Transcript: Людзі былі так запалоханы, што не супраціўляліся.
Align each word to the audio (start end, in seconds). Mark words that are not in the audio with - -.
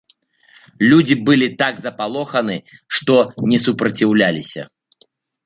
Людзі 0.91 1.17
былі 1.27 1.49
так 1.61 1.73
запалоханы, 1.81 2.57
што 2.97 3.19
не 3.53 3.61
супраціўляліся. 3.67 4.67